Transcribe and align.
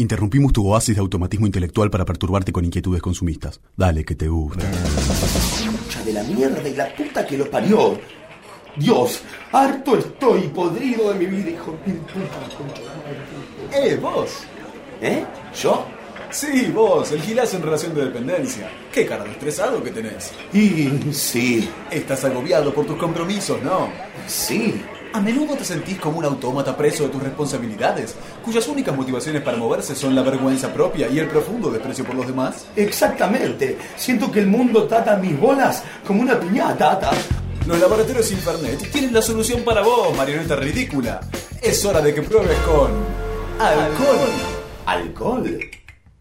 Interrumpimos 0.00 0.52
tu 0.52 0.64
oasis 0.64 0.94
de 0.94 1.00
automatismo 1.00 1.46
intelectual 1.46 1.90
para 1.90 2.04
perturbarte 2.04 2.52
con 2.52 2.64
inquietudes 2.64 3.02
consumistas. 3.02 3.60
Dale, 3.76 4.04
que 4.04 4.14
te 4.14 4.28
gusta. 4.28 4.64
Concha 4.64 6.04
de 6.04 6.12
la 6.12 6.22
mierda 6.22 6.68
y 6.68 6.76
la 6.76 6.94
puta 6.94 7.26
que 7.26 7.36
lo 7.36 7.50
parió. 7.50 7.98
Dios, 8.76 9.22
harto 9.50 9.98
estoy 9.98 10.42
podrido 10.54 11.12
de 11.12 11.18
mi 11.18 11.26
vida, 11.26 11.50
hijo 11.50 11.76
de 11.84 11.94
puta. 11.94 13.76
¡Eh, 13.76 13.98
vos! 14.00 14.44
¿Eh? 15.02 15.24
¿Yo? 15.60 15.84
Sí, 16.30 16.70
vos, 16.72 17.10
el 17.10 17.20
gilazo 17.20 17.56
en 17.56 17.62
relación 17.64 17.92
de 17.92 18.04
dependencia. 18.04 18.70
¿Qué 18.92 19.04
cara 19.04 19.24
de 19.24 19.32
estresado 19.32 19.82
que 19.82 19.90
tenés? 19.90 20.30
Y 20.52 21.12
sí, 21.12 21.68
Estás 21.90 22.24
agobiado 22.24 22.72
por 22.72 22.86
tus 22.86 22.98
compromisos, 22.98 23.60
¿no? 23.64 23.88
sí. 24.28 24.80
A 25.12 25.20
menudo 25.20 25.56
te 25.56 25.64
sentís 25.64 25.98
como 25.98 26.18
un 26.18 26.24
autómata 26.26 26.76
preso 26.76 27.04
de 27.04 27.08
tus 27.08 27.22
responsabilidades, 27.22 28.14
cuyas 28.44 28.68
únicas 28.68 28.94
motivaciones 28.94 29.42
para 29.42 29.56
moverse 29.56 29.94
son 29.94 30.14
la 30.14 30.22
vergüenza 30.22 30.72
propia 30.72 31.08
y 31.08 31.18
el 31.18 31.28
profundo 31.28 31.70
desprecio 31.70 32.04
por 32.04 32.14
los 32.14 32.26
demás. 32.26 32.66
Exactamente. 32.76 33.78
Siento 33.96 34.30
que 34.30 34.40
el 34.40 34.46
mundo 34.46 34.84
trata 34.84 35.16
mis 35.16 35.38
bolas 35.38 35.82
como 36.06 36.20
una 36.20 36.38
piñata. 36.38 36.98
ta. 36.98 37.10
Los 37.66 37.80
laboratorios 37.80 38.30
Infernet 38.32 38.90
tienen 38.90 39.12
la 39.14 39.22
solución 39.22 39.62
para 39.62 39.82
vos, 39.82 40.14
marioneta 40.16 40.56
ridícula. 40.56 41.20
Es 41.62 41.84
hora 41.84 42.00
de 42.00 42.14
que 42.14 42.22
pruebes 42.22 42.58
con... 42.60 42.92
alcohol. 43.58 44.28
¿Alcohol? 44.84 45.60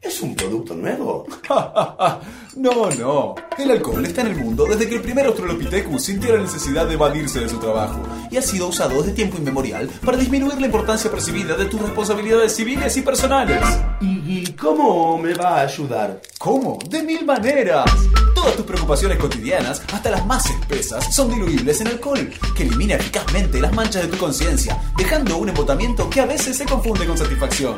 ¿Es 0.00 0.22
un 0.22 0.36
producto 0.36 0.74
nuevo? 0.74 1.26
no, 2.56 2.90
no. 2.90 3.34
El 3.58 3.70
alcohol 3.70 4.04
está 4.04 4.22
en 4.22 4.28
el 4.28 4.36
mundo 4.36 4.66
desde 4.66 4.88
que 4.88 4.96
el 4.96 5.02
primer 5.02 5.26
Australopithecus 5.26 6.02
sintió 6.02 6.36
la 6.36 6.42
necesidad 6.42 6.86
de 6.86 6.94
evadirse 6.94 7.40
de 7.40 7.48
su 7.48 7.58
trabajo 7.58 8.02
y 8.30 8.36
ha 8.36 8.42
sido 8.42 8.68
usado 8.68 9.00
desde 9.00 9.12
tiempo 9.12 9.38
inmemorial 9.38 9.88
para 10.04 10.16
disminuir 10.16 10.60
la 10.60 10.66
importancia 10.66 11.10
percibida 11.10 11.56
de 11.56 11.66
tus 11.66 11.80
responsabilidades 11.80 12.54
civiles 12.54 12.96
y 12.96 13.02
personales. 13.02 13.62
¿Y 14.00 14.16
y 14.28 14.52
cómo 14.52 15.16
me 15.18 15.34
va 15.34 15.60
a 15.60 15.62
ayudar? 15.62 16.20
¿Cómo? 16.38 16.78
De 16.90 17.02
mil 17.02 17.24
maneras. 17.24 17.86
Todas 18.34 18.56
tus 18.56 18.66
preocupaciones 18.66 19.18
cotidianas, 19.18 19.80
hasta 19.92 20.10
las 20.10 20.26
más 20.26 20.44
espesas, 20.50 21.14
son 21.14 21.30
diluibles 21.30 21.80
en 21.80 21.86
alcohol, 21.86 22.30
que 22.56 22.64
elimina 22.64 22.96
eficazmente 22.96 23.60
las 23.60 23.72
manchas 23.72 24.02
de 24.02 24.08
tu 24.08 24.18
conciencia, 24.18 24.78
dejando 24.98 25.36
un 25.36 25.48
embotamiento 25.48 26.10
que 26.10 26.20
a 26.20 26.26
veces 26.26 26.56
se 26.56 26.66
confunde 26.66 27.06
con 27.06 27.16
satisfacción. 27.16 27.76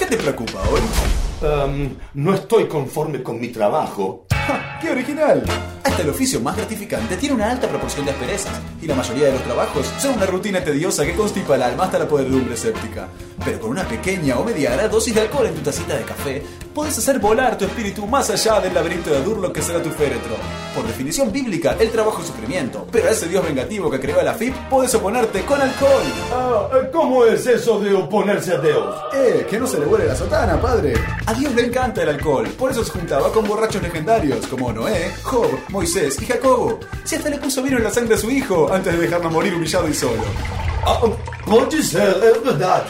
¿Qué 0.00 0.06
te 0.06 0.16
preocupa 0.16 0.58
hoy? 0.70 0.80
Em, 1.42 1.94
no 2.14 2.32
estoy 2.32 2.66
conforme 2.66 3.22
con 3.22 3.38
mi 3.38 3.48
trabajo. 3.48 4.24
¡Ja! 4.32 4.78
¡Qué 4.80 4.90
original! 4.90 5.44
Hasta 5.84 6.00
el 6.00 6.08
oficio 6.08 6.40
más 6.40 6.56
gratificante 6.56 7.18
tiene 7.18 7.34
una 7.34 7.50
alta 7.50 7.68
proporción 7.68 8.06
de 8.06 8.12
asperezas, 8.12 8.58
y 8.80 8.86
la 8.86 8.94
mayoría 8.94 9.26
de 9.26 9.32
los 9.32 9.42
trabajos 9.42 9.86
son 9.98 10.14
una 10.14 10.24
rutina 10.24 10.64
tediosa 10.64 11.04
que 11.04 11.14
constipa 11.14 11.54
el 11.54 11.62
alma 11.62 11.84
hasta 11.84 11.98
la 11.98 12.08
podredumbre 12.08 12.56
séptica. 12.56 13.08
Pero 13.44 13.60
con 13.60 13.70
una 13.70 13.86
pequeña 13.88 14.38
o 14.38 14.44
mediana 14.44 14.88
dosis 14.88 15.14
de 15.14 15.22
alcohol 15.22 15.46
en 15.46 15.54
tu 15.54 15.60
tacita 15.62 15.96
de 15.96 16.04
café, 16.04 16.42
puedes 16.74 16.96
hacer 16.98 17.18
volar 17.18 17.56
tu 17.56 17.64
espíritu 17.64 18.06
más 18.06 18.30
allá 18.30 18.60
del 18.60 18.74
laberinto 18.74 19.10
de 19.10 19.22
Durlo 19.22 19.52
que 19.52 19.62
será 19.62 19.82
tu 19.82 19.90
féretro. 19.90 20.36
Por 20.74 20.86
definición 20.86 21.32
bíblica, 21.32 21.76
el 21.80 21.90
trabajo 21.90 22.20
es 22.20 22.28
sufrimiento, 22.28 22.86
pero 22.90 23.08
a 23.08 23.10
ese 23.10 23.28
Dios 23.28 23.44
vengativo 23.44 23.90
que 23.90 23.98
creó 23.98 24.22
la 24.22 24.34
FIP, 24.34 24.54
puedes 24.68 24.94
oponerte 24.94 25.42
con 25.44 25.60
alcohol. 25.60 26.02
Ah, 26.32 26.68
¿Cómo 26.92 27.24
es 27.24 27.46
eso 27.46 27.80
de 27.80 27.94
oponerse 27.94 28.54
a 28.54 28.58
Dios? 28.58 28.94
¡Eh! 29.14 29.46
Que 29.48 29.58
no 29.58 29.66
se 29.66 29.78
le 29.78 29.86
vuele 29.86 30.06
la 30.06 30.14
sotana, 30.14 30.60
padre. 30.60 30.94
A 31.26 31.34
Dios 31.34 31.54
le 31.54 31.66
encanta 31.66 32.02
el 32.02 32.10
alcohol, 32.10 32.46
por 32.58 32.70
eso 32.70 32.84
se 32.84 32.92
juntaba 32.92 33.32
con 33.32 33.46
borrachos 33.46 33.82
legendarios 33.82 34.46
como 34.46 34.72
Noé, 34.72 35.12
Job, 35.22 35.48
Moisés 35.70 36.20
y 36.20 36.26
Jacobo. 36.26 36.80
Si 37.04 37.16
hasta 37.16 37.30
le 37.30 37.38
puso 37.38 37.62
vino 37.62 37.78
en 37.78 37.84
la 37.84 37.90
sangre 37.90 38.14
a 38.14 38.18
su 38.18 38.30
hijo 38.30 38.72
antes 38.72 38.92
de 38.92 39.00
dejarlo 39.00 39.30
morir 39.30 39.54
humillado 39.54 39.88
y 39.88 39.94
solo. 39.94 40.22
Ah, 40.84 41.00
puede 41.46 41.82
ser, 41.82 42.16
es 42.22 42.44
verdad. 42.44 42.84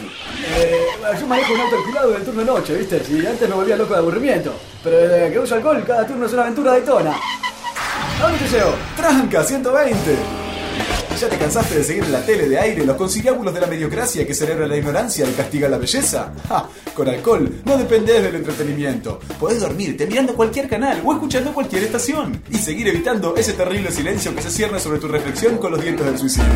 Eh, 0.57 0.87
yo 1.19 1.27
manejo 1.27 1.53
un 1.53 1.61
auto 1.61 1.75
alquilado 1.77 2.11
del 2.11 2.23
turno 2.23 2.43
noche, 2.43 2.75
¿viste? 2.75 3.03
Si 3.03 3.25
antes 3.25 3.47
me 3.47 3.55
volvía 3.55 3.75
loco 3.75 3.93
de 3.93 3.99
aburrimiento. 3.99 4.53
Pero 4.83 4.97
desde 4.97 5.31
que 5.31 5.39
uso 5.39 5.55
alcohol, 5.55 5.83
cada 5.85 6.07
turno 6.07 6.25
es 6.25 6.33
una 6.33 6.43
aventura 6.43 6.73
de 6.73 6.81
tona. 6.81 7.15
¡Tranca, 8.95 9.43
120! 9.43 10.15
¿Ya 11.19 11.29
te 11.29 11.37
cansaste 11.37 11.75
de 11.75 11.83
seguir 11.83 12.03
en 12.03 12.13
la 12.13 12.25
tele 12.25 12.47
de 12.47 12.57
aire 12.57 12.85
los 12.85 12.95
conciliábulos 12.95 13.53
de 13.53 13.61
la 13.61 13.67
mediocracia 13.67 14.25
que 14.25 14.33
celebra 14.33 14.65
la 14.65 14.77
ignorancia 14.77 15.27
y 15.29 15.33
castiga 15.33 15.69
la 15.69 15.77
belleza? 15.77 16.33
¡Ja! 16.47 16.67
Con 16.95 17.07
alcohol 17.09 17.61
no 17.65 17.77
dependés 17.77 18.23
del 18.23 18.35
entretenimiento. 18.35 19.19
Podés 19.39 19.59
dormirte 19.59 20.07
mirando 20.07 20.35
cualquier 20.35 20.67
canal 20.67 21.01
o 21.05 21.13
escuchando 21.13 21.53
cualquier 21.53 21.83
estación 21.83 22.43
y 22.49 22.57
seguir 22.57 22.87
evitando 22.87 23.35
ese 23.35 23.53
terrible 23.53 23.91
silencio 23.91 24.33
que 24.33 24.41
se 24.41 24.49
cierne 24.49 24.79
sobre 24.79 24.99
tu 24.99 25.07
reflexión 25.07 25.57
con 25.57 25.71
los 25.71 25.81
dientes 25.81 26.05
del 26.05 26.17
suicidio. 26.17 26.47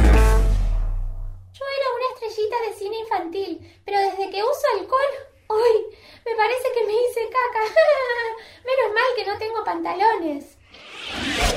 Yo 1.54 1.66
era 1.78 1.88
una 1.96 2.08
estrellita 2.16 2.56
de 2.68 2.80
cine 2.80 2.96
infantil, 3.00 3.80
pero 3.86 4.00
desde 4.00 4.32
que 4.32 4.42
uso 4.42 4.66
alcohol, 4.80 5.12
¡uy! 5.50 5.96
Me 6.26 6.35
parece 6.46 6.68
que 6.74 6.86
me 6.86 6.94
hice 6.94 7.22
caca. 7.26 7.64
Menos 8.70 8.94
mal 8.94 9.10
que 9.16 9.26
no 9.26 9.38
tengo 9.38 9.64
pantalones. 9.64 10.58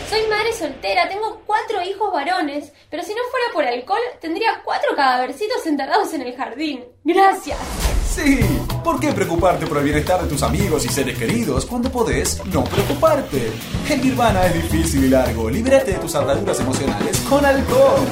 Soy 0.08 0.26
madre 0.28 0.52
soltera, 0.52 1.08
tengo 1.08 1.42
cuatro 1.44 1.82
hijos 1.82 2.12
varones, 2.12 2.72
pero 2.90 3.02
si 3.02 3.14
no 3.14 3.22
fuera 3.30 3.46
por 3.52 3.64
alcohol, 3.64 4.00
tendría 4.20 4.62
cuatro 4.64 4.94
cadávercitos 4.94 5.66
enterrados 5.66 6.12
en 6.14 6.22
el 6.22 6.36
jardín. 6.36 6.84
Gracias. 7.04 7.58
Sí, 8.08 8.40
¿por 8.82 8.98
qué 9.00 9.12
preocuparte 9.12 9.66
por 9.66 9.78
el 9.78 9.84
bienestar 9.84 10.22
de 10.22 10.28
tus 10.28 10.42
amigos 10.42 10.84
y 10.84 10.88
seres 10.88 11.18
queridos 11.18 11.66
cuando 11.66 11.90
podés 11.90 12.44
no 12.46 12.64
preocuparte? 12.64 13.52
El 13.88 14.02
nirvana 14.02 14.46
es 14.46 14.54
difícil 14.54 15.04
y 15.04 15.08
largo. 15.08 15.50
Libérate 15.50 15.92
de 15.92 15.98
tus 15.98 16.14
ataduras 16.14 16.58
emocionales 16.60 17.20
con 17.28 17.44
alcohol. 17.44 18.06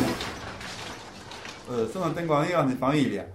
Yo 1.92 2.00
no 2.00 2.12
tengo 2.12 2.34
amigos 2.34 2.66
ni 2.66 2.74
familia. 2.74 3.26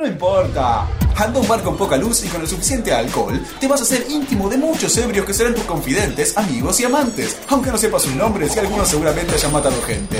No 0.00 0.06
importa. 0.06 0.88
Anda 1.14 1.38
a 1.38 1.42
un 1.42 1.46
bar 1.46 1.62
con 1.62 1.76
poca 1.76 1.98
luz 1.98 2.24
y 2.24 2.28
con 2.28 2.40
el 2.40 2.48
suficiente 2.48 2.90
alcohol, 2.90 3.38
te 3.60 3.68
vas 3.68 3.80
a 3.80 3.82
hacer 3.82 4.06
íntimo 4.08 4.48
de 4.48 4.56
muchos 4.56 4.96
ebrios 4.96 5.26
que 5.26 5.34
serán 5.34 5.54
tus 5.54 5.64
confidentes, 5.64 6.38
amigos 6.38 6.80
y 6.80 6.84
amantes. 6.84 7.36
Aunque 7.48 7.70
no 7.70 7.76
sepas 7.76 8.00
sus 8.00 8.14
nombres 8.14 8.56
y 8.56 8.60
algunos 8.60 8.88
seguramente 8.88 9.34
hayan 9.34 9.52
matado 9.52 9.78
gente. 9.82 10.16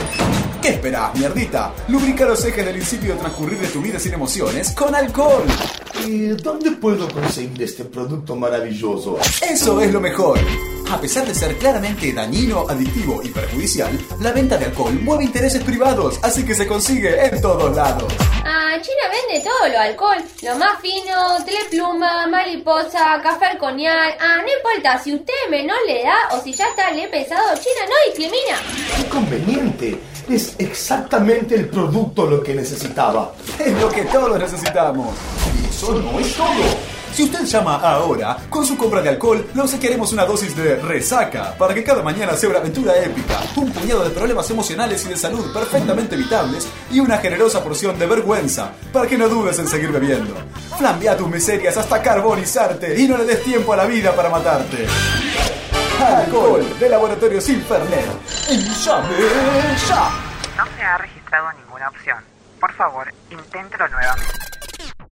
¿Qué 0.60 0.69
esperás, 0.69 1.14
mierdita? 1.14 1.72
Lubrica 1.88 2.26
los 2.26 2.44
ejes 2.44 2.62
del 2.62 2.76
insípido 2.76 3.16
transcurrir 3.16 3.58
de 3.58 3.69
tu 3.69 3.80
vida 3.80 3.98
sin 3.98 4.12
emociones 4.12 4.72
con 4.72 4.94
alcohol. 4.94 5.44
¿Y 6.06 6.26
dónde 6.26 6.72
puedo 6.72 7.08
conseguir 7.08 7.62
este 7.62 7.86
producto 7.86 8.36
maravilloso? 8.36 9.19
Eso 9.40 9.80
es 9.80 9.90
lo 9.90 10.02
mejor. 10.02 10.38
A 10.92 11.00
pesar 11.00 11.26
de 11.26 11.34
ser 11.34 11.56
claramente 11.56 12.12
dañino, 12.12 12.66
adictivo 12.69 13.22
y 13.22 13.28
perjudicial, 13.28 13.98
la 14.20 14.32
venta 14.32 14.58
de 14.58 14.66
alcohol 14.66 15.00
mueve 15.02 15.24
intereses 15.24 15.64
privados, 15.64 16.20
así 16.22 16.44
que 16.44 16.54
se 16.54 16.66
consigue 16.66 17.24
en 17.24 17.40
todos 17.40 17.74
lados. 17.74 18.12
Vende 19.30 19.44
todo 19.44 19.68
lo 19.68 19.78
alcohol. 19.78 20.18
Lo 20.42 20.56
más 20.56 20.80
fino, 20.80 21.44
telepluma, 21.44 22.26
mariposa, 22.26 23.20
café 23.22 23.46
alconial. 23.46 24.14
Ah, 24.18 24.38
no 24.42 24.48
importa, 24.56 24.98
si 24.98 25.14
usted 25.14 25.32
menor 25.50 25.76
le 25.86 26.02
da 26.02 26.16
o 26.32 26.41
si 26.42 26.52
ya 26.52 26.68
está 26.68 26.91
le 26.91 27.06
pesado, 27.08 27.54
China 27.54 27.86
no 27.88 27.94
discrimina. 28.06 28.56
¡Qué 28.96 29.08
conveniente! 29.08 30.00
Es 30.28 30.54
exactamente 30.58 31.54
el 31.54 31.69
producto 31.69 32.26
lo 32.26 32.42
que 32.42 32.54
necesitaba. 32.54 33.32
Es 33.58 33.72
lo 33.80 33.88
que 33.90 34.02
todos 34.04 34.38
necesitamos. 34.38 35.14
Y 35.62 35.69
eso 35.69 35.92
no 35.94 36.19
es 36.19 36.34
todo. 36.34 37.00
Si 37.12 37.25
usted 37.25 37.44
llama 37.44 37.76
ahora, 37.76 38.37
con 38.48 38.65
su 38.65 38.76
compra 38.78 39.03
de 39.03 39.10
alcohol, 39.10 39.44
le 39.53 39.60
obsequiaremos 39.62 40.12
una 40.12 40.25
dosis 40.25 40.56
de 40.56 40.76
resaca 40.76 41.54
para 41.59 41.75
que 41.75 41.82
cada 41.82 42.03
mañana 42.03 42.34
sea 42.34 42.48
una 42.48 42.60
aventura 42.60 42.97
épica, 42.98 43.41
un 43.56 43.72
puñado 43.72 44.04
de 44.04 44.10
problemas 44.10 44.48
emocionales 44.50 45.04
y 45.04 45.09
de 45.09 45.16
salud 45.16 45.53
perfectamente 45.53 46.15
evitables 46.15 46.69
y 46.91 47.00
una 47.00 47.19
generosa 47.19 47.62
porción 47.62 47.99
de 47.99 48.06
vergüenza 48.06 48.72
para 48.93 49.06
que 49.06 49.19
no 49.19 49.28
dudes 49.28 49.59
en 49.59 49.69
seguir 49.69 49.91
bebiendo. 49.91 50.34
Flambea 50.78 51.16
tus 51.16 51.28
miserias 51.28 51.76
hasta 51.76 52.00
carbonizarte 52.00 52.99
y 52.99 53.09
no 53.09 53.19
le 53.19 53.25
des 53.25 53.43
tiempo 53.43 53.72
a 53.72 53.76
la 53.76 53.87
vida 53.87 54.15
para 54.15 54.31
matarte. 54.31 54.87
Alcohol 56.00 56.65
de 56.78 56.88
Laboratorios 56.88 57.49
Infernet. 57.49 58.06
¡Llame 58.49 59.16
ya! 59.88 60.10
No 60.56 60.65
se 60.76 60.82
ha 60.82 60.97
registrado 60.97 61.53
ninguna 61.53 61.88
opción. 61.88 62.19
Por 62.59 62.72
favor, 62.75 63.12
inténtelo 63.31 63.88
nuevamente. 63.88 64.50